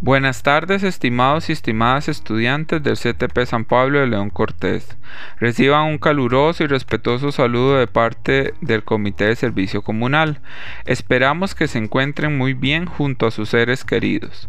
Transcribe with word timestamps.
Buenas 0.00 0.44
tardes, 0.44 0.84
estimados 0.84 1.48
y 1.48 1.52
estimadas 1.52 2.08
estudiantes 2.08 2.80
del 2.84 2.96
CTP 2.96 3.44
San 3.46 3.64
Pablo 3.64 3.98
de 3.98 4.06
León 4.06 4.30
Cortés. 4.30 4.96
Reciban 5.40 5.86
un 5.86 5.98
caluroso 5.98 6.62
y 6.62 6.68
respetuoso 6.68 7.32
saludo 7.32 7.78
de 7.78 7.88
parte 7.88 8.54
del 8.60 8.84
Comité 8.84 9.24
de 9.24 9.34
Servicio 9.34 9.82
Comunal. 9.82 10.40
Esperamos 10.84 11.56
que 11.56 11.66
se 11.66 11.78
encuentren 11.78 12.38
muy 12.38 12.54
bien 12.54 12.86
junto 12.86 13.26
a 13.26 13.32
sus 13.32 13.48
seres 13.48 13.84
queridos. 13.84 14.46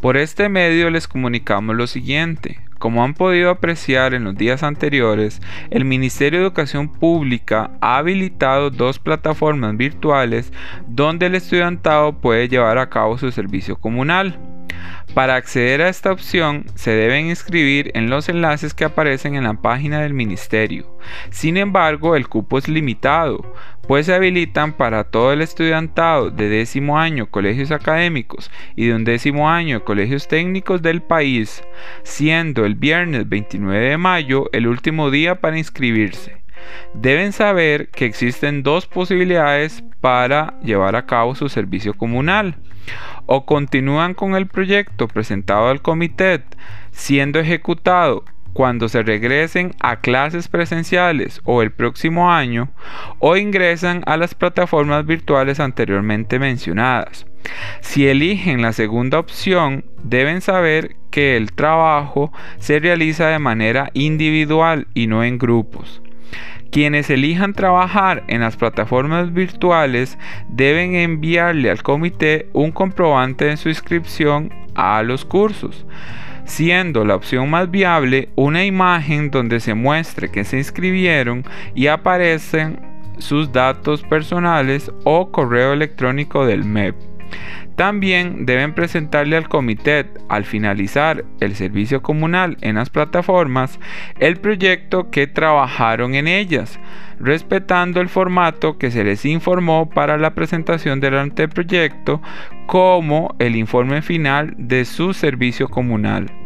Por 0.00 0.16
este 0.16 0.48
medio 0.48 0.88
les 0.90 1.08
comunicamos 1.08 1.74
lo 1.74 1.88
siguiente. 1.88 2.60
Como 2.78 3.02
han 3.02 3.14
podido 3.14 3.50
apreciar 3.50 4.14
en 4.14 4.22
los 4.22 4.36
días 4.36 4.62
anteriores, 4.62 5.42
el 5.70 5.84
Ministerio 5.84 6.38
de 6.38 6.46
Educación 6.46 6.88
Pública 6.88 7.72
ha 7.80 7.96
habilitado 7.96 8.70
dos 8.70 9.00
plataformas 9.00 9.76
virtuales 9.76 10.52
donde 10.86 11.26
el 11.26 11.34
estudiantado 11.34 12.20
puede 12.20 12.48
llevar 12.48 12.78
a 12.78 12.90
cabo 12.90 13.18
su 13.18 13.32
servicio 13.32 13.74
comunal. 13.74 14.53
Para 15.12 15.36
acceder 15.36 15.82
a 15.82 15.88
esta 15.88 16.10
opción 16.10 16.64
se 16.74 16.90
deben 16.90 17.26
inscribir 17.26 17.90
en 17.94 18.10
los 18.10 18.28
enlaces 18.28 18.74
que 18.74 18.84
aparecen 18.84 19.34
en 19.34 19.44
la 19.44 19.54
página 19.54 20.00
del 20.00 20.14
ministerio. 20.14 20.98
Sin 21.30 21.56
embargo, 21.56 22.16
el 22.16 22.28
cupo 22.28 22.58
es 22.58 22.66
limitado, 22.66 23.54
pues 23.86 24.06
se 24.06 24.14
habilitan 24.14 24.72
para 24.72 25.04
todo 25.04 25.32
el 25.32 25.42
estudiantado 25.42 26.30
de 26.30 26.48
décimo 26.48 26.98
año 26.98 27.30
colegios 27.30 27.70
académicos 27.70 28.50
y 28.74 28.86
de 28.86 28.94
un 28.94 29.04
décimo 29.04 29.50
año 29.50 29.84
colegios 29.84 30.26
técnicos 30.26 30.82
del 30.82 31.02
país, 31.02 31.62
siendo 32.02 32.64
el 32.64 32.74
viernes 32.74 33.28
29 33.28 33.90
de 33.90 33.98
mayo 33.98 34.48
el 34.52 34.66
último 34.66 35.10
día 35.10 35.36
para 35.36 35.58
inscribirse. 35.58 36.43
Deben 36.94 37.32
saber 37.32 37.88
que 37.88 38.04
existen 38.04 38.62
dos 38.62 38.86
posibilidades 38.86 39.82
para 40.00 40.58
llevar 40.60 40.96
a 40.96 41.06
cabo 41.06 41.34
su 41.34 41.48
servicio 41.48 41.94
comunal 41.94 42.56
o 43.26 43.46
continúan 43.46 44.14
con 44.14 44.34
el 44.34 44.46
proyecto 44.46 45.08
presentado 45.08 45.68
al 45.68 45.80
comité 45.80 46.44
siendo 46.90 47.40
ejecutado 47.40 48.24
cuando 48.52 48.88
se 48.88 49.02
regresen 49.02 49.74
a 49.80 49.96
clases 49.96 50.48
presenciales 50.48 51.40
o 51.44 51.60
el 51.60 51.72
próximo 51.72 52.32
año 52.32 52.70
o 53.18 53.36
ingresan 53.36 54.02
a 54.06 54.16
las 54.16 54.34
plataformas 54.34 55.04
virtuales 55.04 55.60
anteriormente 55.60 56.38
mencionadas. 56.38 57.26
Si 57.80 58.06
eligen 58.06 58.62
la 58.62 58.72
segunda 58.72 59.18
opción, 59.18 59.84
deben 60.02 60.40
saber 60.40 60.96
que 61.10 61.36
el 61.36 61.52
trabajo 61.52 62.32
se 62.58 62.78
realiza 62.78 63.26
de 63.26 63.38
manera 63.38 63.90
individual 63.92 64.86
y 64.94 65.08
no 65.08 65.24
en 65.24 65.36
grupos. 65.36 66.00
Quienes 66.74 67.08
elijan 67.08 67.52
trabajar 67.52 68.24
en 68.26 68.40
las 68.40 68.56
plataformas 68.56 69.32
virtuales 69.32 70.18
deben 70.48 70.96
enviarle 70.96 71.70
al 71.70 71.84
comité 71.84 72.48
un 72.52 72.72
comprobante 72.72 73.44
de 73.44 73.56
su 73.56 73.68
inscripción 73.68 74.52
a 74.74 75.04
los 75.04 75.24
cursos, 75.24 75.86
siendo 76.46 77.04
la 77.04 77.14
opción 77.14 77.48
más 77.48 77.70
viable 77.70 78.30
una 78.34 78.64
imagen 78.64 79.30
donde 79.30 79.60
se 79.60 79.74
muestre 79.74 80.32
que 80.32 80.42
se 80.42 80.58
inscribieron 80.58 81.44
y 81.76 81.86
aparecen 81.86 82.80
sus 83.18 83.52
datos 83.52 84.02
personales 84.02 84.90
o 85.04 85.30
correo 85.30 85.74
electrónico 85.74 86.44
del 86.44 86.64
MEP. 86.64 87.13
También 87.76 88.46
deben 88.46 88.72
presentarle 88.72 89.36
al 89.36 89.48
comité, 89.48 90.06
al 90.28 90.44
finalizar 90.44 91.24
el 91.40 91.56
servicio 91.56 92.02
comunal 92.02 92.56
en 92.60 92.76
las 92.76 92.88
plataformas, 92.88 93.80
el 94.20 94.36
proyecto 94.36 95.10
que 95.10 95.26
trabajaron 95.26 96.14
en 96.14 96.28
ellas, 96.28 96.78
respetando 97.18 98.00
el 98.00 98.08
formato 98.08 98.78
que 98.78 98.92
se 98.92 99.02
les 99.02 99.24
informó 99.24 99.90
para 99.90 100.18
la 100.18 100.34
presentación 100.34 101.00
del 101.00 101.18
anteproyecto 101.18 102.22
como 102.66 103.34
el 103.40 103.56
informe 103.56 104.02
final 104.02 104.54
de 104.56 104.84
su 104.84 105.12
servicio 105.12 105.68
comunal. 105.68 106.43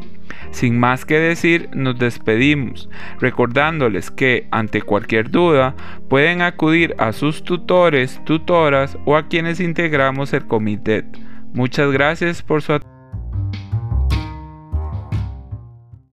Sin 0.51 0.79
más 0.79 1.05
que 1.05 1.19
decir, 1.19 1.69
nos 1.75 1.99
despedimos, 1.99 2.89
recordándoles 3.21 4.11
que 4.11 4.49
ante 4.51 4.83
cualquier 4.83 5.31
duda 5.31 5.75
pueden 6.09 6.43
acudir 6.43 6.95
a 6.99 7.13
sus 7.13 7.43
tutores, 7.45 8.21
tutoras 8.25 8.99
o 9.05 9.17
a 9.17 9.29
quienes 9.29 9.61
integramos 9.61 10.33
el 10.33 10.47
comité. 10.47 11.05
Muchas 11.53 11.91
gracias 11.93 12.43
por 12.43 12.63
su 12.63 12.73
atención. 12.73 12.98